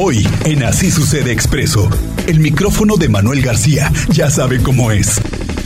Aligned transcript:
Hoy, 0.00 0.24
en 0.44 0.62
Así 0.62 0.92
Sucede 0.92 1.32
Expreso, 1.32 1.90
el 2.28 2.38
micrófono 2.38 2.96
de 2.98 3.08
Manuel 3.08 3.42
García 3.42 3.92
ya 4.10 4.30
sabe 4.30 4.62
cómo 4.62 4.92
es. 4.92 5.20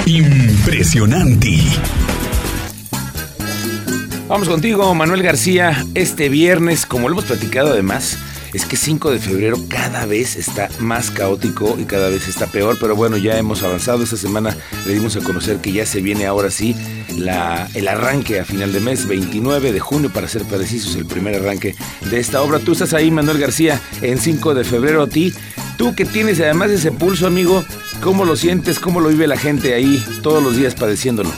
Impresionante. 0.06 1.58
Vamos 4.28 4.48
contigo, 4.48 4.94
Manuel 4.94 5.22
García. 5.22 5.84
Este 5.94 6.30
viernes, 6.30 6.86
como 6.86 7.10
lo 7.10 7.16
hemos 7.16 7.26
platicado 7.26 7.72
además, 7.72 8.16
es 8.52 8.66
que 8.66 8.76
5 8.76 9.10
de 9.10 9.18
febrero 9.18 9.58
cada 9.68 10.06
vez 10.06 10.36
está 10.36 10.68
más 10.78 11.10
caótico 11.10 11.76
y 11.78 11.84
cada 11.84 12.08
vez 12.08 12.28
está 12.28 12.46
peor, 12.46 12.76
pero 12.80 12.94
bueno, 12.94 13.16
ya 13.16 13.38
hemos 13.38 13.62
avanzado. 13.62 14.02
Esta 14.02 14.16
semana 14.16 14.56
le 14.86 14.94
dimos 14.94 15.16
a 15.16 15.20
conocer 15.20 15.58
que 15.58 15.72
ya 15.72 15.86
se 15.86 16.00
viene 16.00 16.26
ahora 16.26 16.50
sí 16.50 16.76
el 17.74 17.88
arranque 17.88 18.40
a 18.40 18.44
final 18.44 18.72
de 18.72 18.80
mes, 18.80 19.06
29 19.06 19.72
de 19.72 19.80
junio, 19.80 20.10
para 20.10 20.28
ser 20.28 20.44
precisos, 20.44 20.96
el 20.96 21.06
primer 21.06 21.36
arranque 21.36 21.74
de 22.10 22.18
esta 22.18 22.42
obra. 22.42 22.58
Tú 22.58 22.72
estás 22.72 22.94
ahí, 22.94 23.10
Manuel 23.10 23.38
García, 23.38 23.80
en 24.00 24.18
5 24.18 24.54
de 24.54 24.64
febrero 24.64 25.02
a 25.02 25.06
ti. 25.08 25.32
Tú 25.76 25.94
que 25.94 26.04
tienes 26.04 26.40
además 26.40 26.70
ese 26.70 26.92
pulso, 26.92 27.26
amigo, 27.26 27.64
¿cómo 28.02 28.24
lo 28.24 28.36
sientes? 28.36 28.78
¿Cómo 28.78 29.00
lo 29.00 29.08
vive 29.08 29.26
la 29.26 29.38
gente 29.38 29.74
ahí 29.74 30.02
todos 30.22 30.42
los 30.42 30.56
días 30.56 30.74
padeciéndolo? 30.74 31.30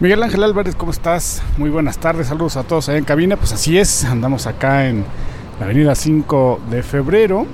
Miguel 0.00 0.22
Ángel 0.22 0.42
Álvarez, 0.42 0.76
¿cómo 0.76 0.92
estás? 0.92 1.42
Muy 1.58 1.68
buenas 1.68 1.98
tardes, 1.98 2.28
saludos 2.28 2.56
a 2.56 2.62
todos 2.62 2.88
allá 2.88 2.96
en 2.96 3.04
cabina. 3.04 3.36
Pues 3.36 3.52
así 3.52 3.76
es, 3.76 4.02
andamos 4.06 4.46
acá 4.46 4.88
en 4.88 5.04
la 5.58 5.66
avenida 5.66 5.94
5 5.94 6.58
de 6.70 6.82
febrero. 6.82 7.46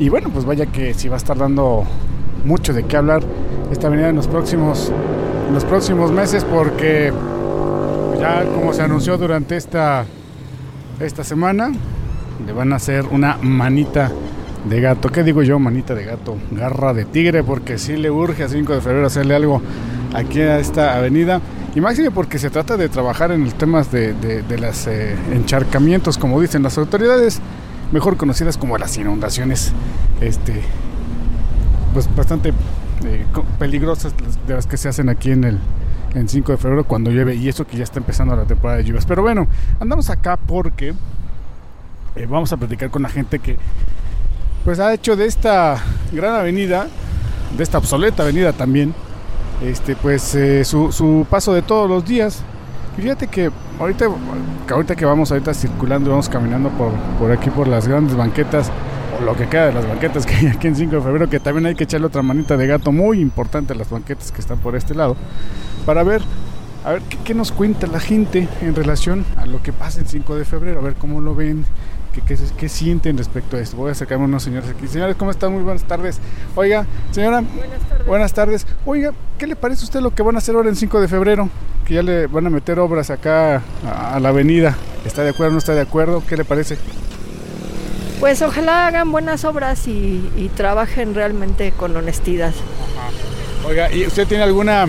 Y 0.00 0.08
bueno, 0.08 0.30
pues 0.32 0.44
vaya 0.44 0.66
que 0.66 0.94
si 0.94 1.06
va 1.06 1.14
a 1.14 1.18
estar 1.18 1.38
dando 1.38 1.84
mucho 2.44 2.72
de 2.72 2.82
qué 2.86 2.96
hablar 2.96 3.22
esta 3.70 3.86
avenida 3.86 4.08
en 4.08 4.16
los 4.16 4.26
próximos, 4.26 4.90
en 5.46 5.54
los 5.54 5.64
próximos 5.64 6.10
meses 6.10 6.42
porque 6.42 7.12
ya 8.18 8.44
como 8.46 8.72
se 8.72 8.82
anunció 8.82 9.16
durante 9.16 9.56
esta, 9.56 10.06
esta 10.98 11.22
semana, 11.22 11.70
le 12.44 12.52
van 12.52 12.72
a 12.72 12.76
hacer 12.76 13.04
una 13.12 13.38
manita 13.40 14.10
de 14.68 14.80
gato. 14.80 15.08
¿Qué 15.08 15.22
digo 15.22 15.44
yo? 15.44 15.60
Manita 15.60 15.94
de 15.94 16.04
gato, 16.04 16.36
garra 16.50 16.92
de 16.94 17.04
tigre, 17.04 17.44
porque 17.44 17.78
sí 17.78 17.96
le 17.96 18.10
urge 18.10 18.42
a 18.42 18.48
5 18.48 18.74
de 18.74 18.80
febrero 18.80 19.06
hacerle 19.06 19.36
algo 19.36 19.62
aquí 20.14 20.40
a 20.40 20.58
esta 20.58 20.96
avenida. 20.96 21.40
Y 21.76 21.80
máximo 21.82 22.10
porque 22.10 22.38
se 22.38 22.48
trata 22.48 22.78
de 22.78 22.88
trabajar 22.88 23.32
en 23.32 23.44
los 23.44 23.52
temas 23.52 23.92
de, 23.92 24.14
de, 24.14 24.58
los 24.58 24.86
eh, 24.86 25.14
encharcamientos, 25.30 26.16
como 26.16 26.40
dicen 26.40 26.62
las 26.62 26.78
autoridades, 26.78 27.38
mejor 27.92 28.16
conocidas 28.16 28.56
como 28.56 28.78
las 28.78 28.96
inundaciones, 28.96 29.74
este, 30.22 30.62
pues 31.92 32.08
bastante 32.16 32.54
eh, 33.04 33.26
peligrosas 33.58 34.14
de 34.46 34.54
las 34.54 34.66
que 34.66 34.78
se 34.78 34.88
hacen 34.88 35.10
aquí 35.10 35.32
en 35.32 35.44
el 35.44 35.58
en 36.14 36.30
5 36.30 36.52
de 36.52 36.56
febrero 36.56 36.84
cuando 36.84 37.10
llueve 37.10 37.34
y 37.34 37.46
eso 37.46 37.66
que 37.66 37.76
ya 37.76 37.84
está 37.84 37.98
empezando 37.98 38.34
la 38.34 38.44
temporada 38.44 38.78
de 38.78 38.84
lluvias. 38.84 39.04
Pero 39.04 39.20
bueno, 39.20 39.46
andamos 39.78 40.08
acá 40.08 40.38
porque 40.38 40.94
eh, 42.14 42.26
vamos 42.26 42.50
a 42.54 42.56
platicar 42.56 42.88
con 42.88 43.02
la 43.02 43.10
gente 43.10 43.38
que 43.38 43.58
pues 44.64 44.80
ha 44.80 44.94
hecho 44.94 45.14
de 45.14 45.26
esta 45.26 45.76
gran 46.10 46.36
avenida, 46.36 46.86
de 47.54 47.62
esta 47.62 47.76
obsoleta 47.76 48.22
avenida 48.22 48.54
también, 48.54 48.94
este, 49.62 49.96
pues 49.96 50.34
eh, 50.34 50.64
su, 50.64 51.26
paso 51.28 51.52
de 51.54 51.62
todos 51.62 51.88
los 51.88 52.04
días. 52.04 52.42
Y 52.98 53.02
fíjate 53.02 53.26
que 53.26 53.50
ahorita, 53.78 54.06
ahorita 54.70 54.96
que 54.96 55.04
vamos 55.04 55.30
ahorita 55.30 55.52
circulando, 55.54 56.10
vamos 56.10 56.28
caminando 56.28 56.70
por, 56.70 56.92
por 57.18 57.30
aquí 57.30 57.50
por 57.50 57.68
las 57.68 57.86
grandes 57.86 58.16
banquetas, 58.16 58.70
o 59.18 59.24
lo 59.24 59.36
que 59.36 59.46
queda 59.48 59.66
de 59.66 59.72
las 59.74 59.86
banquetas 59.86 60.24
que 60.26 60.34
hay 60.34 60.46
aquí 60.46 60.66
en 60.66 60.76
5 60.76 60.96
de 60.96 61.02
febrero, 61.02 61.28
que 61.28 61.40
también 61.40 61.66
hay 61.66 61.74
que 61.74 61.84
echarle 61.84 62.06
otra 62.06 62.22
manita 62.22 62.56
de 62.56 62.66
gato 62.66 62.92
muy 62.92 63.20
importante 63.20 63.72
a 63.72 63.76
las 63.76 63.90
banquetas 63.90 64.32
que 64.32 64.40
están 64.40 64.58
por 64.58 64.76
este 64.76 64.94
lado, 64.94 65.16
para 65.84 66.02
ver, 66.02 66.22
a 66.84 66.92
ver 66.92 67.02
qué, 67.24 67.34
nos 67.34 67.52
cuenta 67.52 67.86
la 67.86 68.00
gente 68.00 68.48
en 68.62 68.74
relación 68.74 69.24
a 69.36 69.46
lo 69.46 69.62
que 69.62 69.72
pasa 69.72 70.00
en 70.00 70.06
5 70.06 70.36
de 70.36 70.44
febrero, 70.44 70.80
a 70.80 70.82
ver 70.82 70.94
cómo 70.94 71.20
lo 71.20 71.34
ven, 71.34 71.64
qué, 72.22 72.68
sienten 72.68 73.18
respecto 73.18 73.56
a 73.56 73.60
esto. 73.60 73.76
Voy 73.76 73.90
a 73.90 73.92
acercarme 73.92 74.24
a 74.24 74.28
unos 74.28 74.42
señores 74.42 74.68
aquí. 74.70 74.86
Señores, 74.86 75.16
¿cómo 75.16 75.30
están? 75.30 75.52
Muy 75.52 75.62
buenas 75.62 75.84
tardes. 75.84 76.18
Oiga, 76.54 76.86
señora. 77.10 77.40
Buenas 77.40 77.88
tardes. 77.88 78.06
Buenas 78.06 78.32
tardes. 78.32 78.66
Oiga, 78.84 79.12
¿qué 79.38 79.46
le 79.46 79.56
parece 79.56 79.82
a 79.82 79.84
usted 79.84 80.00
lo 80.00 80.14
que 80.14 80.22
van 80.22 80.36
a 80.36 80.38
hacer 80.38 80.54
ahora 80.54 80.68
en 80.68 80.76
5 80.76 81.00
de 81.00 81.08
febrero? 81.08 81.48
Que 81.84 81.94
ya 81.94 82.02
le 82.02 82.26
van 82.26 82.46
a 82.46 82.50
meter 82.50 82.78
obras 82.78 83.10
acá 83.10 83.62
a, 83.84 84.18
la 84.20 84.28
avenida. 84.30 84.76
¿Está 85.04 85.22
de 85.22 85.30
acuerdo 85.30 85.50
o 85.50 85.52
no 85.52 85.58
está 85.58 85.74
de 85.74 85.82
acuerdo? 85.82 86.22
¿Qué 86.26 86.36
le 86.36 86.44
parece? 86.44 86.78
Pues 88.20 88.40
ojalá 88.42 88.86
hagan 88.86 89.12
buenas 89.12 89.44
obras 89.44 89.86
y, 89.86 90.50
trabajen 90.56 91.14
realmente 91.14 91.72
con 91.72 91.96
honestidad. 91.96 92.52
Oiga, 93.64 93.92
¿y 93.92 94.06
usted 94.06 94.26
tiene 94.26 94.44
alguna 94.44 94.86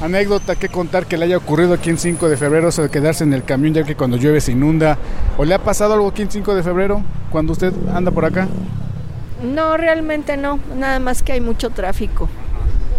anécdota 0.00 0.56
que 0.56 0.68
contar 0.68 1.06
que 1.06 1.16
le 1.16 1.24
haya 1.24 1.36
ocurrido 1.36 1.74
aquí 1.74 1.90
en 1.90 1.98
5 1.98 2.28
de 2.28 2.36
febrero, 2.36 2.68
o 2.68 2.82
de 2.82 2.90
quedarse 2.90 3.24
en 3.24 3.32
el 3.32 3.44
camión 3.44 3.74
ya 3.74 3.84
que 3.84 3.96
cuando 3.96 4.16
llueve 4.16 4.40
se 4.40 4.52
inunda? 4.52 4.98
¿O 5.36 5.44
le 5.44 5.54
ha 5.54 5.58
pasado 5.58 5.94
algo 5.94 6.08
aquí 6.08 6.22
en 6.22 6.30
5 6.30 6.54
de 6.54 6.62
febrero 6.62 7.02
cuando 7.30 7.52
usted 7.52 7.72
anda 7.92 8.10
por 8.10 8.24
acá? 8.24 8.48
No, 9.42 9.76
realmente 9.76 10.36
no, 10.36 10.58
nada 10.76 10.98
más 10.98 11.22
que 11.22 11.32
hay 11.32 11.40
mucho 11.40 11.70
tráfico, 11.70 12.28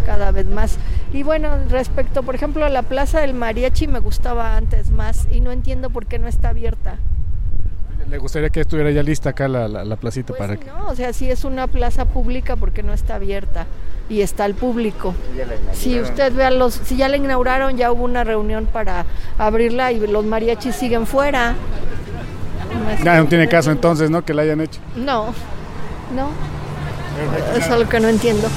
cada 0.06 0.30
vez 0.30 0.46
más. 0.46 0.78
Y 1.12 1.22
bueno, 1.22 1.50
respecto, 1.68 2.22
por 2.22 2.34
ejemplo, 2.34 2.64
a 2.64 2.68
la 2.68 2.82
Plaza 2.82 3.20
del 3.20 3.34
Mariachi 3.34 3.88
me 3.88 3.98
gustaba 3.98 4.56
antes 4.56 4.90
más 4.90 5.26
y 5.32 5.40
no 5.40 5.52
entiendo 5.52 5.90
por 5.90 6.06
qué 6.06 6.18
no 6.18 6.28
está 6.28 6.50
abierta. 6.50 6.98
¿Le 8.08 8.18
gustaría 8.18 8.48
que 8.48 8.60
estuviera 8.60 8.90
ya 8.90 9.02
lista 9.02 9.30
acá 9.30 9.48
la, 9.48 9.68
la, 9.68 9.96
placita 9.96 10.28
pues 10.28 10.38
para 10.38 10.56
que.? 10.56 10.66
No, 10.66 10.86
o 10.88 10.94
sea, 10.94 11.12
si 11.12 11.30
es 11.30 11.44
una 11.44 11.66
plaza 11.66 12.06
pública, 12.06 12.56
porque 12.56 12.82
no 12.82 12.94
está 12.94 13.16
abierta? 13.16 13.66
Y 14.08 14.22
está 14.22 14.44
al 14.44 14.54
público. 14.54 15.14
Si 15.72 16.00
usted 16.00 16.32
vea 16.32 16.50
los. 16.50 16.74
Si 16.74 16.96
ya 16.96 17.08
la 17.08 17.16
inauguraron, 17.16 17.76
ya 17.76 17.92
hubo 17.92 18.04
una 18.04 18.24
reunión 18.24 18.66
para 18.66 19.04
abrirla 19.36 19.92
y 19.92 20.06
los 20.06 20.24
mariachis 20.24 20.74
siguen 20.74 21.06
fuera. 21.06 21.54
No, 23.04 23.16
no 23.16 23.26
tiene 23.26 23.48
caso 23.48 23.70
entonces, 23.70 24.10
¿no? 24.10 24.24
Que 24.24 24.32
la 24.32 24.42
hayan 24.42 24.60
hecho. 24.60 24.80
No, 24.96 25.26
no. 26.14 26.30
Eso 27.50 27.58
es 27.58 27.70
algo 27.70 27.88
que 27.88 28.00
no 28.00 28.08
entiendo. 28.08 28.48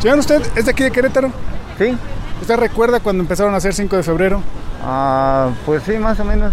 Señor, 0.00 0.18
¿usted 0.18 0.42
es 0.54 0.64
de 0.66 0.70
aquí 0.70 0.84
de 0.84 0.90
Querétaro? 0.90 1.30
Sí. 1.78 1.96
¿Usted 2.40 2.56
recuerda 2.56 3.00
cuando 3.00 3.22
empezaron 3.22 3.54
a 3.54 3.56
hacer 3.56 3.74
5 3.74 3.96
de 3.96 4.02
febrero? 4.02 4.42
Ah, 4.82 5.50
pues 5.64 5.82
sí, 5.84 5.92
más 5.98 6.20
o 6.20 6.24
menos. 6.24 6.52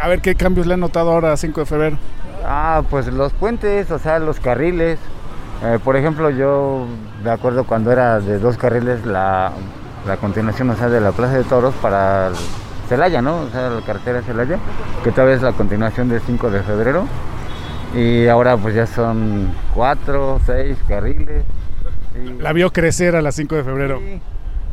A 0.00 0.08
ver, 0.08 0.20
¿qué 0.20 0.34
cambios 0.34 0.66
le 0.66 0.74
han 0.74 0.80
notado 0.80 1.10
ahora 1.10 1.32
a 1.32 1.36
5 1.36 1.60
de 1.60 1.66
febrero? 1.66 1.98
Ah, 2.44 2.82
pues 2.90 3.06
los 3.06 3.32
puentes, 3.32 3.90
o 3.90 3.98
sea, 3.98 4.18
los 4.18 4.38
carriles. 4.38 4.98
Eh, 5.62 5.78
por 5.82 5.96
ejemplo, 5.96 6.30
yo 6.30 6.86
de 7.22 7.30
acuerdo 7.30 7.64
cuando 7.64 7.92
era 7.92 8.20
de 8.20 8.38
dos 8.38 8.56
carriles 8.56 9.04
la, 9.04 9.52
continuación, 10.20 10.70
o 10.70 10.76
sea, 10.76 10.88
de 10.88 11.00
la 11.00 11.12
Plaza 11.12 11.34
de 11.34 11.44
Toros 11.44 11.74
para 11.82 12.30
Celaya, 12.88 13.20
¿no? 13.20 13.42
O 13.42 13.50
sea, 13.50 13.70
la 13.70 13.82
carretera 13.82 14.22
Celaya, 14.22 14.58
que 15.04 15.10
todavía 15.12 15.36
es 15.36 15.42
la 15.42 15.52
continuación 15.52 16.08
del 16.08 16.20
5 16.20 16.50
de 16.50 16.62
febrero. 16.62 17.06
Y 17.94 18.28
ahora 18.28 18.56
pues 18.56 18.74
ya 18.74 18.86
son 18.86 19.52
cuatro, 19.74 20.40
seis 20.46 20.78
carriles. 20.86 21.44
La 22.38 22.52
vio 22.52 22.72
crecer 22.72 23.16
a 23.16 23.22
las 23.22 23.34
5 23.34 23.56
de 23.56 23.64
febrero. 23.64 23.98
Sí. 23.98 24.20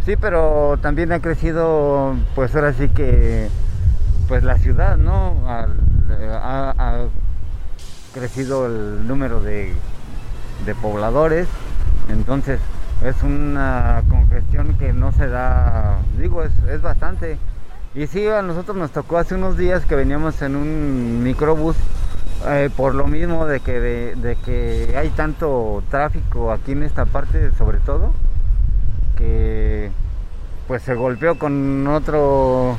Sí, 0.08 0.16
pero 0.16 0.80
también 0.82 1.12
ha 1.12 1.20
crecido, 1.20 2.16
pues 2.34 2.56
ahora 2.56 2.72
sí 2.72 2.88
que, 2.88 3.50
pues 4.30 4.42
la 4.42 4.58
ciudad, 4.58 4.96
¿no? 4.96 5.36
Ha, 5.46 5.68
crecido 8.14 8.68
el 8.68 9.06
número 9.06 9.42
de, 9.42 9.74
pobladores, 10.82 11.48
entonces 12.10 12.60
es 13.04 13.22
una 13.24 14.04
congestión 14.10 14.76
que 14.78 14.94
no 14.94 15.12
se 15.12 15.28
da, 15.28 16.00
digo, 16.18 16.44
es, 16.44 16.52
es 16.70 16.82
bastante. 16.82 17.38
Y 17.96 18.08
sí, 18.08 18.28
a 18.28 18.42
nosotros 18.42 18.78
nos 18.78 18.92
tocó 18.92 19.18
hace 19.18 19.36
unos 19.36 19.58
días 19.58 19.86
que 19.86 19.96
veníamos 19.96 20.42
en 20.42 20.56
un 20.56 21.24
microbús 21.24 21.76
eh, 22.46 22.70
por 22.76 22.94
lo 22.94 23.08
mismo 23.08 23.48
de 23.48 23.60
que, 23.60 23.80
de, 23.80 24.38
que 24.46 24.96
hay 24.96 25.10
tanto 25.10 25.84
tráfico 25.90 26.52
aquí 26.52 26.74
en 26.74 26.84
esta 26.84 27.06
parte, 27.06 27.52
sobre 27.58 27.80
todo, 27.80 28.14
que 29.18 29.90
pues 30.68 30.84
se 30.84 30.94
golpeó 30.94 31.40
con 31.40 31.88
otro 31.88 32.78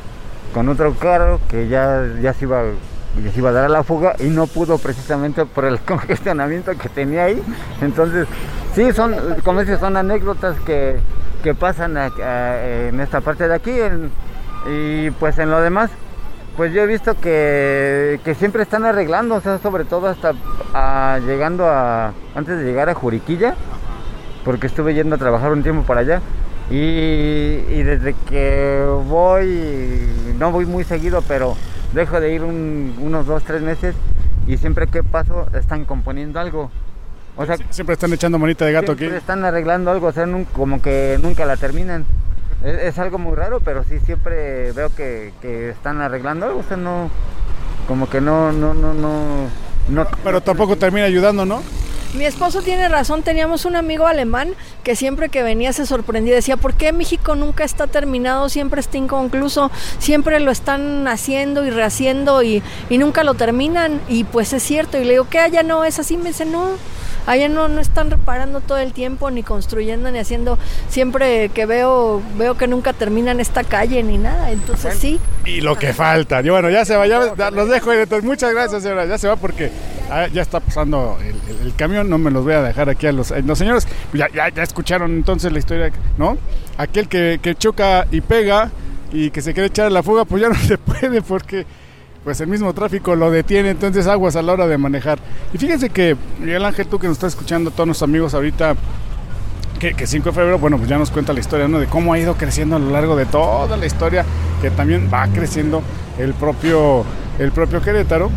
con 0.55 0.69
otro 0.69 0.94
carro 0.94 1.41
que 1.49 1.69
ya, 1.69 2.06
ya 2.22 2.33
se 2.33 2.44
iba 2.44 2.62
se 3.33 3.39
iba 3.39 3.51
a 3.51 3.53
dar 3.53 3.65
a 3.65 3.69
la 3.69 3.83
fuga 3.83 4.15
y 4.19 4.25
no 4.25 4.47
pudo 4.47 4.79
precisamente 4.79 5.44
por 5.44 5.65
el 5.65 5.81
congestionamiento 5.87 6.73
que 6.77 6.88
tenía 6.88 7.25
ahí. 7.25 7.43
Entonces, 7.81 8.27
sí, 8.75 8.93
son, 8.93 9.15
como 9.44 9.61
dices, 9.61 9.81
son 9.81 9.97
anécdotas 9.97 10.56
que, 10.61 11.00
pasan 11.59 11.97
en 11.97 13.00
esta 13.00 13.23
parte 13.23 13.49
de 13.49 13.55
aquí. 13.55 13.73
y 14.71 15.11
pues 15.12 15.38
en 15.38 15.50
lo 15.50 15.62
demás, 15.62 15.91
pues 16.59 16.73
yo 16.73 16.82
he 16.82 16.87
visto 16.88 17.15
que, 17.21 18.19
siempre 18.37 18.65
están 18.65 18.85
arreglando, 18.85 19.37
o 19.37 19.41
sea, 19.41 19.59
sobre 19.59 19.85
todo 19.85 20.09
hasta 20.09 20.35
llegando 21.21 21.69
a, 21.69 22.12
antes 22.35 22.59
de 22.59 22.65
llegar 22.65 22.88
a 22.88 22.94
Juriquilla, 22.94 23.55
porque 24.44 24.67
estuve 24.67 24.93
yendo 24.93 25.15
a 25.15 25.19
trabajar 25.19 25.53
un 25.53 25.62
tiempo 25.62 25.85
para 25.85 26.00
allá. 26.00 26.21
Y, 26.69 27.82
desde 27.85 28.15
que 28.29 28.85
voy, 29.06 30.09
no 30.37 30.50
voy 30.50 30.67
muy 30.67 30.82
seguido, 30.82 31.23
pero 31.29 31.56
dejo 31.93 32.20
de 32.20 32.35
ir 32.35 32.43
unos 32.43 33.26
dos, 33.26 33.43
tres 33.44 33.62
meses 33.62 33.94
y 34.46 34.56
siempre 34.56 34.87
que 34.87 35.02
paso 35.02 35.46
están 35.55 35.85
componiendo 35.85 36.40
algo. 36.40 36.70
O 37.37 37.46
sea, 37.46 37.56
siempre 37.70 37.93
están 37.93 38.12
echando 38.12 38.38
manita 38.38 38.64
de 38.64 38.73
gato 38.73 38.93
aquí. 38.93 39.05
Están 39.05 39.44
arreglando 39.44 39.90
algo, 39.90 40.08
o 40.08 40.12
sea, 40.12 40.26
como 40.52 40.82
que 40.82 41.19
nunca 41.23 41.46
la 41.46 41.56
terminan. 41.56 42.05
Es, 42.64 42.99
algo 42.99 43.19
muy 43.19 43.37
raro, 43.37 43.61
pero 43.61 43.85
sí 43.85 44.00
siempre 44.05 44.73
veo 44.73 44.90
que, 44.90 45.32
están 45.70 46.00
arreglando 46.00 46.46
algo, 46.46 46.58
o 46.58 46.62
sea, 46.64 46.76
no, 46.76 47.08
como 47.87 48.11
que 48.11 48.20
no, 48.20 48.50
no, 48.50 48.75
no, 48.75 48.93
no, 48.94 49.46
no. 49.88 50.06
Pero 50.25 50.41
tampoco 50.41 50.76
termina 50.76 51.06
ayudando, 51.06 51.46
¿no? 51.46 51.62
Mi 52.14 52.25
esposo 52.25 52.62
tiene 52.62 52.88
razón, 52.88 53.22
teníamos 53.22 53.66
un 53.66 53.76
amigo 53.76 54.06
alemán 54.06 54.55
que 54.82 54.96
siempre 54.96 55.28
que 55.28 55.43
venía 55.43 55.75
se 55.75 55.84
sorprendía, 55.84 56.34
decía, 56.34 56.56
¿por 56.56 56.72
qué 56.72 56.93
México 56.93 57.34
nunca 57.34 57.64
está 57.64 57.87
terminado, 57.87 58.49
siempre 58.49 58.81
está 58.81 58.96
inconcluso, 58.96 59.70
siempre 59.99 60.40
lo 60.40 60.50
están 60.50 61.06
haciendo 61.06 61.66
y 61.66 61.70
rehaciendo 61.70 62.43
y, 62.43 62.62
y 62.88 62.96
nunca 62.96 63.25
lo 63.25 63.34
terminan? 63.34 64.00
Y 64.08 64.25
pues 64.25 64.55
es 64.55 64.62
cierto, 64.62 64.99
y 64.99 65.05
le 65.05 65.10
digo, 65.12 65.26
¿qué 65.28 65.38
allá 65.38 65.62
no 65.62 65.84
es 65.84 65.99
así? 65.99 66.16
Me 66.16 66.31
dice, 66.31 66.46
no, 66.46 66.70
allá 67.26 67.50
no, 67.50 67.69
no 67.69 67.81
están 67.81 68.10
reparando 68.10 68.60
todo 68.60 68.78
el 68.78 68.94
tiempo, 68.94 69.31
ni 69.31 69.43
construyendo, 69.43 70.10
ni 70.10 70.19
haciendo, 70.19 70.58
siempre 70.88 71.50
que 71.50 71.66
veo, 71.66 72.22
veo 72.38 72.56
que 72.56 72.66
nunca 72.66 72.94
terminan 72.94 73.38
esta 73.38 73.64
calle 73.64 74.02
ni 74.02 74.16
nada, 74.16 74.50
entonces 74.50 74.96
sí. 74.99 75.20
Y 75.44 75.60
lo 75.60 75.76
que 75.76 75.93
falta. 75.93 76.40
Y 76.40 76.49
bueno, 76.49 76.70
ya 76.70 76.87
se 76.87 76.96
va, 76.96 77.06
ya 77.06 77.20
dejo. 77.20 77.93
Entonces, 77.93 78.25
muchas 78.25 78.52
gracias, 78.52 78.82
señora. 78.82 79.05
Ya 79.05 79.19
se 79.19 79.28
va 79.28 79.37
porque 79.37 79.70
ah, 80.10 80.26
ya 80.32 80.43
está 80.43 80.60
pasando 80.60 81.19
el, 81.62 81.75
camión. 81.75 82.08
No 82.08 82.19
me 82.19 82.31
los 82.31 82.44
voy 82.44 82.55
a 82.55 82.62
dejar 82.62 82.88
aquí 82.88 83.06
a 83.06 83.12
los, 83.12 83.31
eh, 83.31 83.43
los 83.43 83.58
señores. 83.58 83.87
Ya, 84.12 84.28
ya, 84.28 84.62
escucharon 84.62 85.12
entonces 85.12 85.52
la 85.52 85.58
historia, 85.58 85.90
¿no? 86.16 86.38
Aquel 86.76 87.08
que, 87.08 87.55
choca 87.58 88.06
y 88.10 88.20
pega 88.20 88.70
y 89.12 89.31
que 89.31 89.43
se 89.43 89.55
quiere 89.55 89.69
echar 89.69 89.87
a 89.87 89.90
la 89.90 90.02
fuga, 90.02 90.25
pues 90.25 90.43
ya 90.43 90.49
no 90.50 90.55
se 90.55 90.78
puede 90.78 91.22
porque 91.22 91.66
pues 92.25 92.40
el 92.40 92.49
mismo 92.49 92.75
tráfico 92.75 93.16
lo 93.16 93.31
detiene, 93.31 93.70
entonces 93.70 94.06
aguas 94.06 94.37
a 94.37 94.43
la 94.43 94.52
hora 94.52 94.66
de 94.66 94.76
manejar. 94.76 95.19
Y 95.52 95.58
fíjense 95.58 95.88
que 95.88 96.16
Miguel 96.40 96.64
Ángel, 96.64 96.87
tú 96.87 96.99
que 96.99 97.06
nos 97.06 97.16
estás 97.16 97.32
escuchando, 97.32 97.70
todos 97.70 97.87
nuestros 97.87 98.08
amigos 98.08 98.34
ahorita, 98.34 98.75
que, 99.78 99.94
que 99.94 100.06
5 100.06 100.28
de 100.28 100.34
febrero, 100.34 100.58
bueno, 100.58 100.76
pues 100.76 100.90
ya 100.90 100.99
nos 100.99 101.10
cuenta 101.10 101.32
la 101.32 101.40
historia, 101.40 101.69
¿no? 101.69 101.78
De 101.78 101.87
cómo 101.87 102.12
ha 102.12 102.19
ido 102.19 102.34
creciendo 102.34 102.76
a 102.76 102.78
lo 102.78 102.90
largo 102.90 103.16
de 103.16 103.26
toda 103.26 103.76
la 103.76 103.87
historia, 103.87 104.25
que 104.60 104.70
también 104.70 105.08
va 105.12 105.26
creciendo 105.28 105.82
el 106.19 106.34
propio, 106.34 107.05
el 107.38 107.52
propio 107.52 107.81
Querétaro. 107.81 108.31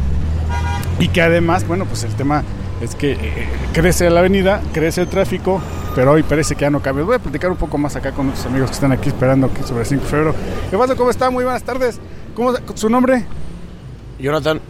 Y 1.02 1.08
que 1.08 1.22
además, 1.22 1.68
bueno, 1.68 1.86
pues 1.86 2.04
el 2.04 2.14
tema 2.14 2.44
es 2.80 2.94
que 2.94 3.14
eh, 3.14 3.50
crece 3.74 4.08
la 4.12 4.20
avenida, 4.20 4.62
crece 4.72 5.02
el 5.02 5.08
tráfico, 5.08 5.60
pero 5.96 6.12
hoy 6.12 6.22
parece 6.22 6.56
que 6.56 6.62
ya 6.62 6.70
no 6.70 6.80
cabe. 6.80 7.02
Voy 7.02 7.16
a 7.16 7.20
platicar 7.20 7.50
un 7.50 7.58
poco 7.58 7.80
más 7.80 7.96
acá 7.96 8.12
con 8.12 8.28
nuestros 8.28 8.46
amigos 8.46 8.70
que 8.70 8.76
están 8.76 8.92
aquí 8.92 9.10
esperando 9.10 9.48
aquí 9.48 9.64
sobre 9.64 9.82
el 9.82 9.88
5 9.88 10.04
de 10.04 10.10
febrero. 10.10 10.36
¿Qué 10.70 10.78
pasa? 10.78 10.96
¿Cómo 10.96 11.10
está? 11.10 11.32
Muy 11.32 11.44
buenas 11.44 11.64
tardes. 11.64 12.00
¿Cómo 12.36 12.54
su 12.76 12.88
nombre? 12.88 13.26
Jonathan, 14.20 14.62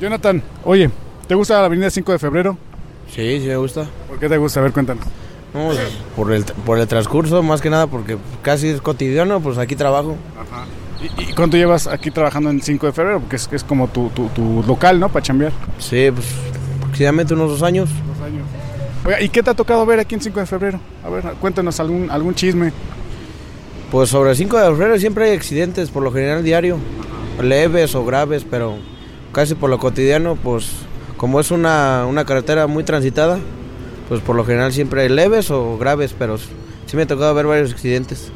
Jonathan, 0.00 0.40
oye, 0.64 0.88
¿te 1.26 1.34
gusta 1.34 1.58
la 1.58 1.66
avenida 1.66 1.90
5 1.90 2.12
de 2.12 2.18
febrero? 2.20 2.56
sí, 3.08 3.40
sí 3.40 3.48
me 3.48 3.56
gusta. 3.56 3.86
¿Por 4.06 4.20
qué 4.20 4.28
te 4.28 4.38
gusta? 4.38 4.60
A 4.60 4.62
ver, 4.62 4.72
cuéntanos. 4.72 5.04
No, 5.52 5.66
pues, 5.66 5.80
por, 6.14 6.32
el, 6.32 6.44
por 6.44 6.78
el 6.78 6.86
transcurso, 6.86 7.42
más 7.42 7.60
que 7.60 7.70
nada, 7.70 7.88
porque 7.88 8.16
casi 8.42 8.68
es 8.68 8.80
cotidiano, 8.80 9.40
pues 9.40 9.58
aquí 9.58 9.74
trabajo. 9.74 10.16
¿Y, 11.02 11.22
y 11.30 11.32
cuánto 11.34 11.56
llevas 11.56 11.86
aquí 11.86 12.10
trabajando 12.10 12.50
en 12.50 12.60
5 12.60 12.86
de 12.86 12.92
febrero? 12.92 13.20
Porque 13.20 13.36
es, 13.36 13.48
es 13.52 13.64
como 13.64 13.88
tu, 13.88 14.08
tu- 14.10 14.28
tu 14.28 14.62
local, 14.66 15.00
¿no? 15.00 15.08
Para 15.08 15.22
chambear. 15.24 15.52
Sí, 15.78 16.10
pues 16.14 16.26
aproximadamente 16.82 17.34
unos 17.34 17.50
dos 17.50 17.62
años. 17.62 17.88
Dos 17.88 18.26
años. 18.26 18.46
Oiga, 19.04 19.20
¿y 19.22 19.28
qué 19.30 19.42
te 19.42 19.50
ha 19.50 19.54
tocado 19.54 19.84
ver 19.86 19.98
aquí 20.00 20.14
en 20.14 20.20
5 20.20 20.40
de 20.40 20.46
febrero? 20.46 20.80
A 21.04 21.08
ver, 21.08 21.24
cuéntanos 21.40 21.80
algún, 21.80 22.10
algún 22.10 22.34
chisme. 22.34 22.72
Pues 23.90 24.10
sobre 24.10 24.30
el 24.30 24.36
5 24.36 24.56
de 24.58 24.66
febrero 24.66 24.98
siempre 24.98 25.24
hay 25.30 25.36
accidentes, 25.36 25.90
por 25.90 26.02
lo 26.02 26.12
general 26.12 26.44
diario, 26.44 26.76
leves 27.42 27.94
o 27.94 28.04
graves, 28.04 28.46
pero 28.48 28.76
casi 29.32 29.54
por 29.54 29.70
lo 29.70 29.78
cotidiano, 29.78 30.36
pues 30.36 30.70
como 31.16 31.40
es 31.40 31.50
una, 31.50 32.06
una 32.08 32.24
carretera 32.24 32.66
muy 32.66 32.84
transitada, 32.84 33.38
pues 34.08 34.20
por 34.20 34.36
lo 34.36 34.44
general 34.44 34.72
siempre 34.72 35.02
hay 35.02 35.08
leves 35.08 35.50
o 35.50 35.76
graves, 35.78 36.14
pero 36.16 36.38
sí 36.38 36.96
me 36.96 37.02
ha 37.02 37.06
tocado 37.06 37.34
ver 37.34 37.46
varios 37.46 37.72
accidentes. 37.72 38.30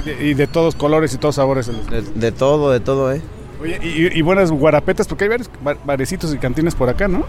De- 0.00 0.26
y 0.26 0.34
de 0.34 0.46
todos 0.46 0.74
colores 0.74 1.14
y 1.14 1.18
todos 1.18 1.34
sabores. 1.36 1.66
De, 1.90 2.02
de 2.02 2.32
todo, 2.32 2.70
de 2.70 2.80
todo, 2.80 3.12
¿eh? 3.12 3.20
Oye, 3.62 3.78
y, 3.82 4.18
y 4.18 4.22
buenas 4.22 4.50
guarapetas, 4.50 5.06
porque 5.06 5.24
hay 5.24 5.30
varios 5.30 5.50
bar- 5.62 5.78
barecitos 5.84 6.34
y 6.34 6.38
cantines 6.38 6.74
por 6.74 6.88
acá, 6.88 7.08
¿no? 7.08 7.24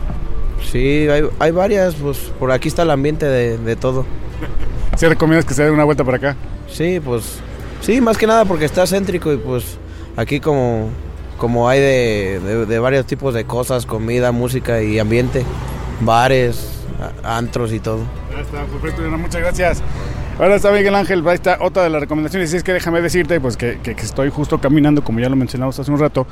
Sí, 0.72 1.08
hay, 1.08 1.24
hay 1.40 1.52
varias, 1.52 1.96
pues 1.96 2.18
por 2.40 2.52
aquí 2.52 2.68
está 2.68 2.82
el 2.84 2.90
ambiente 2.92 3.26
de, 3.26 3.58
de 3.58 3.76
todo. 3.76 4.06
¿Sí 4.98 5.06
recomiendas 5.08 5.46
que 5.46 5.54
se 5.54 5.64
den 5.64 5.74
una 5.74 5.84
vuelta 5.84 6.04
por 6.04 6.16
acá? 6.16 6.36
Sí, 6.70 7.00
pues 7.04 7.40
sí, 7.82 8.02
más 8.02 8.18
que 8.18 8.26
nada 8.28 8.46
porque 8.46 8.66
está 8.66 8.86
céntrico 8.88 9.32
y 9.32 9.38
pues 9.38 9.78
aquí 10.16 10.40
como, 10.40 10.90
como 11.38 11.70
hay 11.70 11.80
de, 11.80 12.40
de- 12.44 12.66
de 12.66 12.80
varios 12.80 13.06
tipos 13.06 13.34
de 13.34 13.46
cosas, 13.46 13.86
comida, 13.86 14.32
música 14.32 14.82
y 14.82 14.98
ambiente, 15.00 15.46
bares, 16.02 16.72
antros 17.24 17.72
y 17.74 17.80
todo. 17.80 18.00
Ya 18.34 18.42
está, 18.42 18.64
perfecto, 18.66 19.02
muchas 19.18 19.42
gracias. 19.42 19.84
Ahora 20.38 20.56
está 20.58 20.70
Miguel 20.70 20.94
Ángel, 20.96 21.26
ahí 21.26 21.36
está 21.36 21.60
otra 21.62 21.84
de 21.84 21.90
las 21.90 22.02
recomendaciones. 22.02 22.54
Y 22.54 22.58
es 22.58 22.64
que 22.64 22.74
déjame 22.74 23.02
decirte 23.02 23.40
pues 23.40 23.56
que, 23.56 23.80
estoy 23.86 24.30
justo 24.30 24.60
caminando, 24.60 25.02
como 25.02 25.22
ya 25.22 25.30
lo 25.30 25.38
mencionamos 25.38 25.80
hace 25.80 25.90
un 25.90 25.98
rato, 25.98 26.28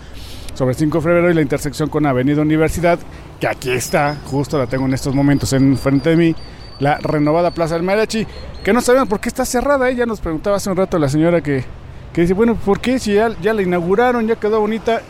sobre 0.54 0.74
5 0.74 0.98
de 0.98 1.02
febrero 1.02 1.32
y 1.32 1.34
la 1.34 1.42
intersección 1.42 1.90
con 1.90 2.06
Avenida 2.06 2.42
Universidad, 2.42 3.00
que 3.40 3.48
aquí 3.48 3.72
está, 3.72 4.18
justo 4.26 4.58
la 4.58 4.68
tengo 4.68 4.86
en 4.86 4.94
estos 4.94 5.16
momentos 5.16 5.54
en 5.54 5.78
frente 5.78 6.10
de 6.12 6.16
mí, 6.18 6.36
la 6.80 6.98
renovada 6.98 7.52
Plaza 7.52 7.76
del 7.76 7.84
Mariachi, 7.84 8.28
que 8.62 8.74
no 8.74 8.82
sabemos 8.82 9.08
por 9.08 9.22
qué 9.22 9.30
está 9.30 9.46
cerrada. 9.46 9.90
Ya 9.92 10.06
nos 10.06 10.20
preguntaba 10.20 10.58
hace 10.58 10.70
un 10.70 10.76
rato 10.76 11.00
la 11.00 11.08
señora 11.08 11.40
que, 11.40 11.64
que 12.12 12.22
dice, 12.22 12.34
bueno, 12.34 12.56
¿por 12.56 12.82
qué 12.82 13.00
si 13.00 13.14
ya, 13.14 13.30
ya 13.42 13.54
la 13.54 13.62
inauguraron, 13.62 14.28
ya 14.28 14.36
quedó 14.36 14.60
bonita? 14.60 15.02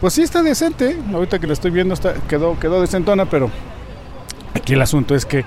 Pues 0.00 0.14
sí 0.14 0.22
está 0.22 0.42
decente, 0.42 0.96
ahorita 1.14 1.38
que 1.38 1.46
la 1.46 1.52
estoy 1.52 1.70
viendo 1.70 1.94
quedó, 2.28 2.58
quedó 2.58 2.80
decentona, 2.80 3.26
pero 3.26 3.48
aquí 4.54 4.72
el 4.72 4.82
asunto 4.82 5.14
es 5.14 5.24
que 5.24 5.44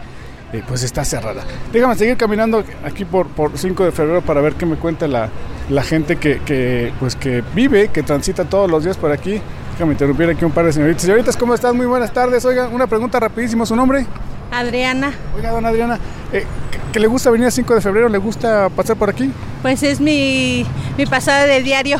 eh, 0.53 0.63
pues 0.67 0.83
está 0.83 1.03
cerrada. 1.03 1.43
Déjame 1.71 1.95
seguir 1.95 2.15
caminando 2.17 2.63
aquí 2.85 3.03
por, 3.05 3.27
por 3.27 3.57
5 3.57 3.85
de 3.85 3.91
febrero 3.91 4.21
para 4.21 4.39
ver 4.41 4.53
qué 4.53 4.65
me 4.65 4.75
cuenta 4.77 5.07
la, 5.07 5.29
la 5.69 5.83
gente 5.83 6.15
que, 6.17 6.39
que, 6.45 6.93
pues 6.99 7.15
que 7.15 7.43
vive, 7.53 7.89
que 7.89 8.03
transita 8.03 8.45
todos 8.45 8.69
los 8.69 8.83
días 8.83 8.95
por 8.97 9.11
aquí. 9.11 9.41
Déjame 9.73 9.93
interrumpir 9.93 10.29
aquí 10.29 10.45
un 10.45 10.51
par 10.51 10.65
de 10.65 10.73
señoritas. 10.73 11.01
Señoritas, 11.01 11.35
¿cómo 11.35 11.53
están? 11.55 11.75
Muy 11.75 11.87
buenas 11.87 12.13
tardes. 12.13 12.45
Oiga, 12.45 12.67
una 12.67 12.85
pregunta 12.87 13.19
rapidísimo. 13.19 13.65
¿Su 13.65 13.75
nombre? 13.75 14.05
Adriana, 14.51 15.11
Oiga, 15.35 15.49
don 15.49 15.65
Adriana, 15.65 15.97
eh, 16.31 16.45
¿que- 16.69 16.91
¿que 16.91 16.99
le 16.99 17.07
gusta 17.07 17.31
venir 17.31 17.47
a 17.47 17.51
5 17.51 17.73
de 17.73 17.81
febrero? 17.81 18.07
¿Le 18.07 18.19
gusta 18.19 18.69
pasar 18.69 18.95
por 18.95 19.09
aquí? 19.09 19.31
pues 19.63 19.81
es 19.81 19.99
mi, 19.99 20.63
mi 20.95 21.05
pasada 21.07 21.47
de 21.47 21.63
diario. 21.63 21.97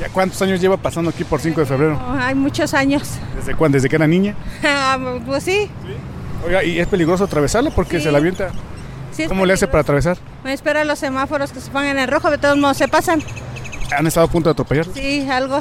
¿Ya 0.00 0.08
cuántos 0.08 0.40
años 0.40 0.58
lleva 0.58 0.78
pasando 0.78 1.10
aquí 1.10 1.22
por 1.22 1.40
5 1.40 1.60
de 1.60 1.66
febrero? 1.66 2.00
Oh, 2.02 2.12
hay 2.12 2.34
muchos 2.34 2.72
años. 2.72 3.02
¿Desde 3.36 3.54
cuándo? 3.54 3.76
¿Desde 3.76 3.90
que 3.90 3.96
era 3.96 4.06
niña? 4.06 4.34
Ah, 4.64 4.96
pues 5.26 5.42
sí. 5.42 5.68
Oiga, 6.44 6.64
¿y 6.64 6.78
es 6.78 6.86
peligroso 6.88 7.24
atravesarla 7.24 7.70
porque 7.70 7.98
Sí. 7.98 8.04
se 8.04 8.12
la 8.12 8.18
avienta? 8.18 8.50
sí 9.12 9.26
¿Cómo 9.26 9.44
le 9.46 9.52
hace 9.52 9.66
para 9.66 9.80
atravesar? 9.82 10.16
Me 10.44 10.52
espera 10.52 10.84
los 10.84 10.98
semáforos 10.98 11.52
que 11.52 11.60
se 11.60 11.70
pongan 11.70 11.98
en 11.98 12.08
rojo, 12.08 12.30
de 12.30 12.38
todos 12.38 12.56
modos 12.56 12.76
se 12.78 12.88
pasan. 12.88 13.22
¿Han 13.96 14.06
estado 14.06 14.26
a 14.26 14.30
punto 14.30 14.48
de 14.48 14.52
atropellar? 14.52 14.86
Sí, 14.94 15.28
algo. 15.30 15.60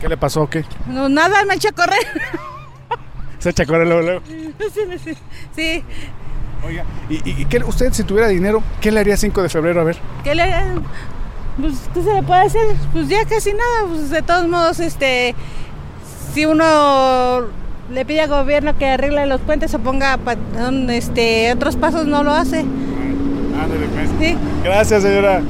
¿Qué 0.00 0.08
le 0.08 0.16
pasó 0.16 0.42
o 0.42 0.50
qué? 0.50 0.64
No, 0.86 1.08
nada, 1.08 1.44
me 1.44 1.54
eché 1.54 1.68
a 1.68 1.72
correr. 1.72 1.98
Se 3.38 3.50
echa 3.50 3.62
a 3.62 3.66
correr 3.66 3.86
luego, 3.86 4.02
luego. 4.02 4.20
sí, 4.26 4.80
sí, 5.04 5.14
sí. 5.54 5.84
Oiga, 6.66 6.84
¿y, 7.08 7.14
y- 7.30 7.42
y 7.42 7.44
qué, 7.44 7.58
usted 7.58 7.92
si 7.92 8.02
tuviera 8.02 8.26
dinero, 8.26 8.64
qué 8.80 8.90
le 8.90 8.98
haría 8.98 9.16
5 9.16 9.42
de 9.42 9.48
febrero? 9.48 9.80
A 9.80 9.84
ver. 9.84 9.96
¿Qué 10.24 10.34
le 10.34 10.44
pues, 11.60 11.74
¿qué 11.94 12.02
se 12.02 12.14
le 12.14 12.22
puede 12.24 12.40
hacer? 12.42 12.66
Pues 12.92 13.08
ya 13.08 13.24
casi 13.26 13.52
nada. 13.52 13.86
Pues 13.88 14.10
de 14.10 14.22
todos 14.22 14.48
modos, 14.48 14.80
este, 14.80 15.36
si 16.34 16.46
uno 16.46 17.42
le 17.90 18.04
pide 18.04 18.22
al 18.22 18.28
gobierno 18.28 18.76
que 18.76 18.86
arregle 18.86 19.26
los 19.26 19.40
puentes 19.40 19.74
o 19.74 19.78
ponga 19.78 20.18
este, 20.90 21.52
otros 21.52 21.76
pasos, 21.76 22.06
no 22.06 22.22
lo 22.22 22.32
hace. 22.32 22.60
Ándale, 22.60 23.86
pues. 23.94 24.10
Sí. 24.20 24.36
Gracias, 24.62 25.02
señora. 25.02 25.42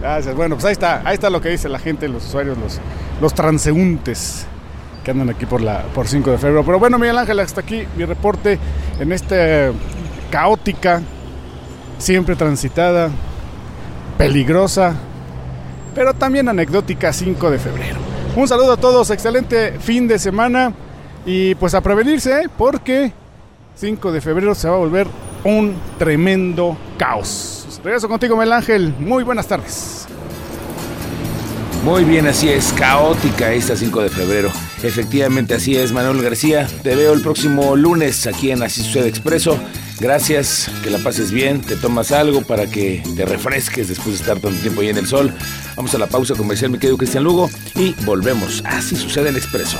Gracias. 0.00 0.34
Bueno, 0.34 0.56
pues 0.56 0.66
ahí 0.66 0.72
está, 0.72 1.02
ahí 1.04 1.14
está 1.14 1.30
lo 1.30 1.40
que 1.40 1.48
dice 1.48 1.68
la 1.68 1.78
gente, 1.78 2.08
los 2.08 2.26
usuarios, 2.26 2.58
los, 2.58 2.78
los 3.20 3.34
transeúntes 3.34 4.46
que 5.04 5.10
andan 5.10 5.30
aquí 5.30 5.46
por 5.46 5.60
la 5.60 5.82
por 5.94 6.06
5 6.06 6.30
de 6.30 6.38
febrero. 6.38 6.64
Pero 6.64 6.78
bueno, 6.78 6.98
Miguel 6.98 7.18
Ángel, 7.18 7.40
hasta 7.40 7.60
aquí 7.60 7.86
mi 7.96 8.04
reporte 8.04 8.58
en 9.00 9.12
esta 9.12 9.70
caótica, 10.30 11.02
siempre 11.98 12.36
transitada, 12.36 13.10
peligrosa, 14.18 14.94
pero 15.94 16.14
también 16.14 16.48
anecdótica 16.48 17.12
5 17.12 17.50
de 17.50 17.58
febrero. 17.58 17.98
Un 18.36 18.48
saludo 18.48 18.72
a 18.72 18.76
todos, 18.76 19.10
excelente 19.10 19.78
fin 19.78 20.08
de 20.08 20.18
semana 20.18 20.72
y 21.24 21.54
pues 21.54 21.74
a 21.74 21.80
prevenirse, 21.80 22.42
¿eh? 22.42 22.48
porque 22.56 23.12
5 23.76 24.12
de 24.12 24.20
febrero 24.20 24.54
se 24.54 24.68
va 24.68 24.74
a 24.74 24.78
volver 24.78 25.06
un 25.44 25.74
tremendo 25.98 26.76
caos. 26.98 27.80
Regreso 27.82 28.08
contigo, 28.08 28.36
Mel 28.36 28.52
Ángel. 28.52 28.94
Muy 28.98 29.24
buenas 29.24 29.46
tardes. 29.46 30.06
Muy 31.84 32.04
bien, 32.04 32.28
así 32.28 32.48
es, 32.48 32.72
caótica 32.74 33.52
esta 33.52 33.74
5 33.74 34.02
de 34.02 34.08
febrero. 34.08 34.52
Efectivamente, 34.84 35.54
así 35.54 35.76
es, 35.76 35.90
Manuel 35.90 36.22
García. 36.22 36.68
Te 36.84 36.94
veo 36.94 37.12
el 37.12 37.22
próximo 37.22 37.74
lunes 37.74 38.28
aquí 38.28 38.52
en 38.52 38.62
Así 38.62 38.82
Sucede 38.82 39.08
Expreso. 39.08 39.58
Gracias, 39.98 40.70
que 40.84 40.90
la 40.90 40.98
pases 40.98 41.32
bien, 41.32 41.60
te 41.60 41.76
tomas 41.76 42.12
algo 42.12 42.42
para 42.42 42.66
que 42.66 43.02
te 43.16 43.24
refresques 43.24 43.88
después 43.88 44.10
de 44.10 44.22
estar 44.22 44.38
tanto 44.38 44.60
tiempo 44.60 44.80
ahí 44.80 44.90
en 44.90 44.98
el 44.98 45.06
sol. 45.08 45.32
Vamos 45.76 45.92
a 45.94 45.98
la 45.98 46.06
pausa 46.06 46.34
comercial, 46.34 46.70
mi 46.70 46.78
querido 46.78 46.96
Cristian 46.96 47.24
Lugo, 47.24 47.50
y 47.74 47.94
volvemos. 48.04 48.62
Así 48.64 48.94
sucede 48.94 49.30
el 49.30 49.36
Expreso. 49.36 49.78